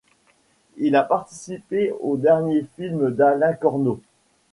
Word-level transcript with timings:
Il 0.77 0.95
a 0.95 1.03
participé 1.03 1.93
aux 1.99 2.17
derniers 2.17 2.65
films 2.75 3.11
d'Alain 3.11 3.53
Corneau. 3.53 4.01